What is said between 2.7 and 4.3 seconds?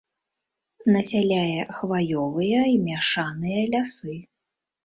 і мяшаныя лясы.